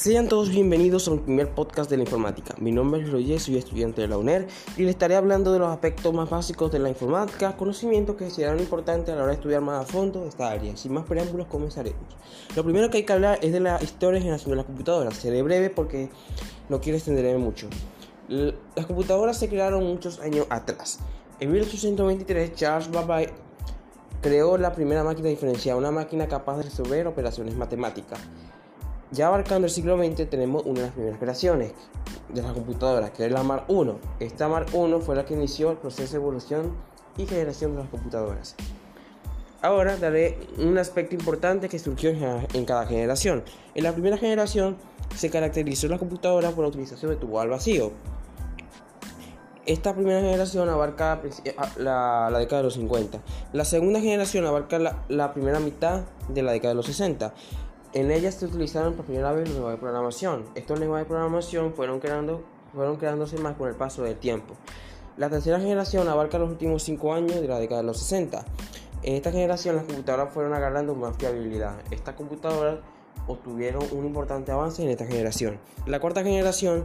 [0.00, 2.54] Sean todos bienvenidos a un primer podcast de la informática.
[2.60, 5.68] Mi nombre es Roger, soy estudiante de la UNER y les estaré hablando de los
[5.70, 9.60] aspectos más básicos de la informática, conocimientos que serán importantes a la hora de estudiar
[9.60, 10.76] más a fondo esta área.
[10.76, 12.00] Sin más preámbulos, comenzaremos.
[12.54, 15.16] Lo primero que hay que hablar es de la historia generación de las computadoras.
[15.16, 16.10] Seré breve porque
[16.68, 17.66] no quiero extenderme mucho.
[18.28, 21.00] Las computadoras se crearon muchos años atrás.
[21.40, 23.32] En 1823, Charles Babbage
[24.22, 28.20] creó la primera máquina diferenciada, una máquina capaz de resolver operaciones matemáticas.
[29.10, 31.72] Ya abarcando el siglo XX tenemos una de las primeras creaciones
[32.28, 33.92] de las computadoras, que es la Mark I.
[34.20, 36.74] Esta Mark I fue la que inició el proceso de evolución
[37.16, 38.54] y generación de las computadoras.
[39.62, 43.42] Ahora daré un aspecto importante que surgió en cada generación.
[43.74, 44.76] En la primera generación
[45.16, 47.92] se caracterizó la computadora por la utilización de tubo al vacío.
[49.64, 51.20] Esta primera generación abarca
[51.76, 53.20] la, década de los 50.
[53.52, 57.34] La segunda generación abarca la, la primera mitad de la década de los 60
[57.92, 60.44] en ellas se utilizaron por primera vez los lenguajes de programación.
[60.54, 62.00] Estos lenguajes de programación fueron,
[62.72, 64.54] fueron creándose más con el paso del tiempo.
[65.16, 68.44] La tercera generación abarca los últimos 5 años de la década de los 60.
[69.02, 71.76] En esta generación las computadoras fueron agarrando más fiabilidad.
[71.90, 72.78] Estas computadoras
[73.26, 75.58] obtuvieron un importante avance en esta generación.
[75.86, 76.84] La cuarta generación,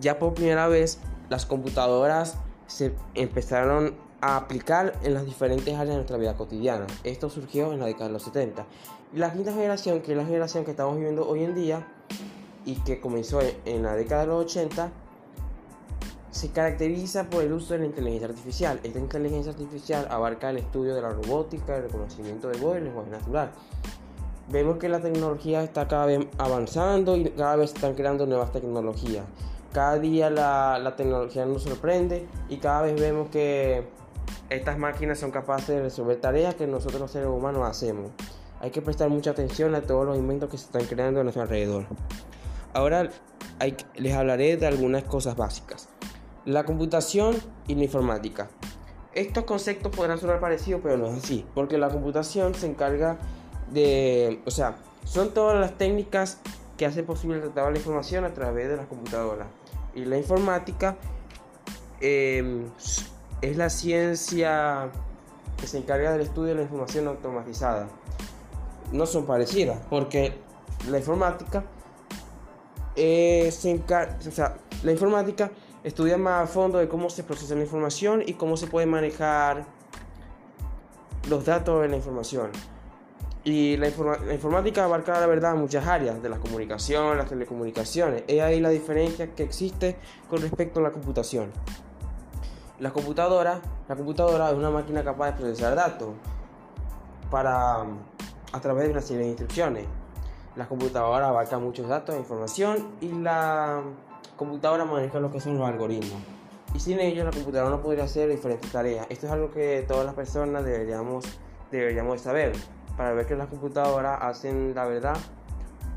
[0.00, 5.94] ya por primera vez, las computadoras se empezaron a aplicar en las diferentes áreas de
[5.96, 6.86] nuestra vida cotidiana.
[7.02, 8.64] Esto surgió en la década de los 70.
[9.14, 11.86] La quinta generación, que es la generación que estamos viviendo hoy en día
[12.64, 14.92] y que comenzó en la década de los 80,
[16.30, 18.78] se caracteriza por el uso de la inteligencia artificial.
[18.84, 22.84] Esta inteligencia artificial abarca el estudio de la robótica, el reconocimiento de voz y el
[22.84, 23.50] lenguaje natural.
[24.50, 29.24] Vemos que la tecnología está cada vez avanzando y cada vez están creando nuevas tecnologías.
[29.72, 34.01] Cada día la, la tecnología nos sorprende y cada vez vemos que
[34.54, 38.10] estas máquinas son capaces de resolver tareas que nosotros los seres humanos hacemos.
[38.60, 41.42] Hay que prestar mucha atención a todos los inventos que se están creando a nuestro
[41.42, 41.86] alrededor.
[42.72, 43.10] Ahora
[43.96, 45.88] les hablaré de algunas cosas básicas.
[46.44, 47.36] La computación
[47.66, 48.48] y la informática.
[49.14, 53.18] Estos conceptos podrán sonar parecidos, pero no es así, porque la computación se encarga
[53.70, 56.38] de, o sea, son todas las técnicas
[56.76, 59.48] que hacen posible tratar la información a través de las computadoras.
[59.94, 60.96] Y la informática
[62.00, 62.64] eh,
[63.42, 64.90] es la ciencia
[65.58, 67.88] que se encarga del estudio de la información automatizada.
[68.92, 70.34] No son parecidas, porque
[70.88, 71.64] la informática
[72.96, 73.50] eh,
[74.82, 75.50] la informática
[75.82, 79.64] estudia más a fondo de cómo se procesa la información y cómo se puede manejar
[81.28, 82.50] los datos de la información.
[83.44, 83.88] Y la,
[84.24, 88.22] la, informática abarca la verdad muchas áreas de la comunicación, las telecomunicaciones.
[88.28, 89.96] Es ahí la diferencia que existe
[90.28, 91.50] con respecto a la computación.
[92.82, 96.08] La computadora, la computadora es una máquina capaz de procesar datos
[97.30, 97.82] para
[98.52, 99.86] a través de una serie de instrucciones.
[100.56, 103.82] La computadora abarca muchos datos e información y la
[104.36, 106.20] computadora maneja lo que son los algoritmos.
[106.74, 109.06] Y sin ello la computadora no podría hacer diferentes tareas.
[109.10, 111.24] Esto es algo que todas las personas deberíamos,
[111.70, 112.50] deberíamos saber
[112.96, 115.16] para ver que las computadoras hacen la verdad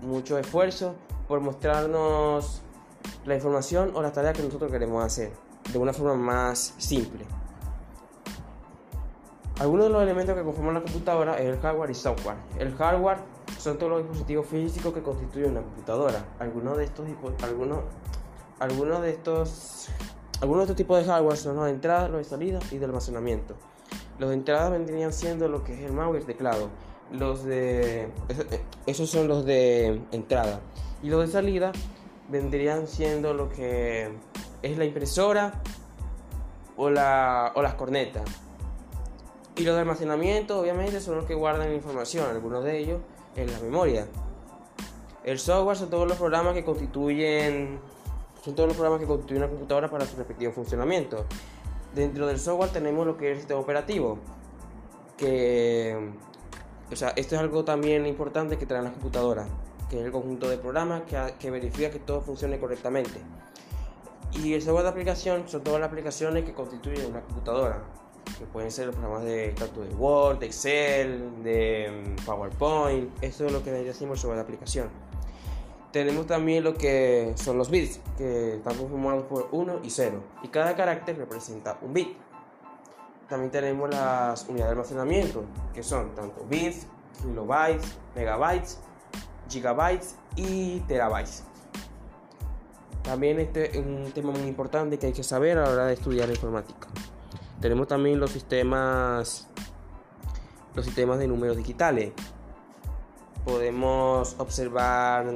[0.00, 0.94] mucho esfuerzo
[1.28, 2.62] por mostrarnos
[3.26, 7.24] la información o las tareas que nosotros queremos hacer de una forma más simple.
[9.60, 12.36] Algunos de los elementos que conforman la computadora es el hardware y software.
[12.58, 13.18] El hardware
[13.58, 16.24] son todos los dispositivos físicos que constituyen una computadora.
[16.38, 17.06] Algunos de estos
[17.42, 17.80] algunos,
[18.58, 19.88] algunos de estos
[20.40, 23.54] algunos de tipos de hardware son los de entrada, los de salida y de almacenamiento.
[24.18, 26.70] Los de entrada vendrían siendo lo que es el mouse y el teclado.
[27.12, 28.08] Los de
[28.86, 30.60] esos son los de entrada
[31.02, 31.72] y los de salida
[32.30, 34.10] vendrían siendo lo que
[34.62, 35.60] es la impresora
[36.76, 38.24] o, la, o las cornetas.
[39.56, 43.00] Y los de almacenamiento, obviamente, son los que guardan información, algunos de ellos
[43.36, 44.06] en la memoria.
[45.24, 47.78] El software son todos los programas que constituyen
[48.42, 51.26] son todos los programas que constituyen una computadora para su respectivo funcionamiento.
[51.94, 54.18] Dentro del software tenemos lo que es el sistema operativo,
[55.18, 56.10] que
[56.90, 59.46] o sea, esto es algo también importante que traen las computadoras,
[59.88, 63.20] que es el conjunto de programas que, que verifica que todo funcione correctamente.
[64.42, 67.82] Y el software de aplicación son todas las aplicaciones que constituyen una computadora,
[68.38, 73.44] que pueden ser los programas de tanto de Word, de Excel, de mm, PowerPoint, eso
[73.44, 74.88] es lo que decimos software de aplicación.
[75.92, 80.48] Tenemos también lo que son los bits, que están conformados por 1 y 0, y
[80.48, 82.16] cada carácter representa un bit.
[83.28, 85.44] También tenemos las unidades de almacenamiento,
[85.74, 86.86] que son tanto bits,
[87.20, 88.78] kilobytes, megabytes,
[89.48, 91.44] gigabytes y terabytes.
[93.10, 95.94] También este es un tema muy importante que hay que saber a la hora de
[95.94, 96.86] estudiar informática.
[97.60, 99.48] Tenemos también los sistemas
[100.76, 102.12] los sistemas de números digitales.
[103.44, 105.26] podemos observar,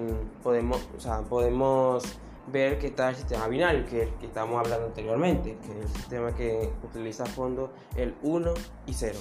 [0.45, 2.05] podemos, o sea, podemos
[2.47, 6.33] ver que está el sistema binario, que, que estamos hablando anteriormente, que es el sistema
[6.33, 8.55] que utiliza a fondo el 1
[8.87, 9.19] y 0.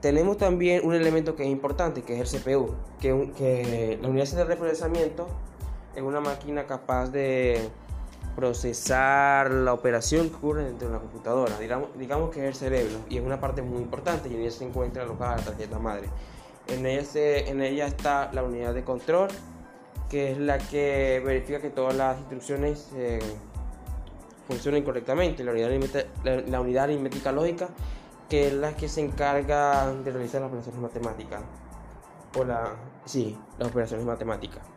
[0.00, 4.28] Tenemos también un elemento que es importante, que es el CPU, que, que la unidad
[4.28, 5.26] de reprocesamiento
[6.00, 7.70] es una máquina capaz de
[8.34, 11.58] procesar la operación que ocurre dentro de una computadora.
[11.58, 14.50] Digamos, digamos que es el cerebro y es una parte muy importante y en ella
[14.50, 16.08] se encuentra alojada la tarjeta madre.
[16.68, 19.28] En ella, en ella está la unidad de control,
[20.08, 23.18] que es la que verifica que todas las instrucciones eh,
[24.48, 25.44] funcionen correctamente.
[25.44, 25.70] La unidad,
[26.24, 27.68] la, la unidad aritmética lógica,
[28.28, 31.42] que es la que se encarga de realizar las operaciones matemáticas.
[32.38, 34.69] O la, sí, las operaciones matemáticas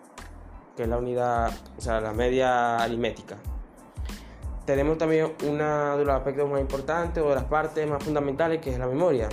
[0.76, 3.38] que es la unidad, o sea, la media aritmética.
[4.66, 8.72] Tenemos también una de los aspectos más importantes o de las partes más fundamentales que
[8.72, 9.28] es la memoria.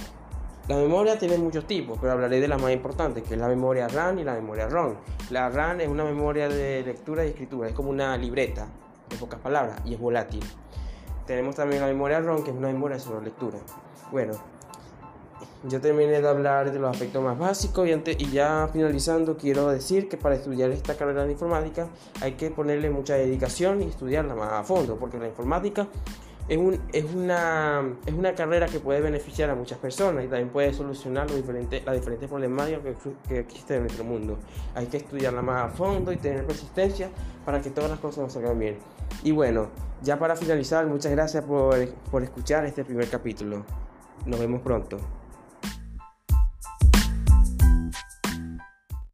[0.68, 3.88] La memoria tiene muchos tipos, pero hablaré de las más importantes, que es la memoria
[3.88, 4.94] RAM y la memoria ROM.
[5.30, 8.66] La RAM es una memoria de lectura y escritura, es como una libreta,
[9.10, 10.44] en pocas palabras, y es volátil.
[11.26, 13.58] Tenemos también la memoria ROM, que es una memoria de solo lectura.
[14.12, 14.34] Bueno,
[15.64, 20.08] ya terminé de hablar de los aspectos más básicos y, y ya finalizando quiero decir
[20.08, 21.88] que para estudiar esta carrera de informática
[22.20, 25.88] hay que ponerle mucha dedicación y estudiarla más a fondo, porque la informática
[26.48, 30.48] es, un, es, una, es una carrera que puede beneficiar a muchas personas y también
[30.48, 34.38] puede solucionar los diferentes, las diferentes problemáticas que, que existen en nuestro mundo.
[34.74, 37.10] Hay que estudiarla más a fondo y tener persistencia
[37.44, 38.78] para que todas las cosas nos salgan bien.
[39.22, 39.68] Y bueno,
[40.02, 41.76] ya para finalizar, muchas gracias por,
[42.10, 43.64] por escuchar este primer capítulo.
[44.26, 44.98] Nos vemos pronto.